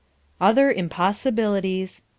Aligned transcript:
V. 0.39 0.41
Other 0.45 0.71
Impossibilities 0.71 1.99
1. 1.99 2.03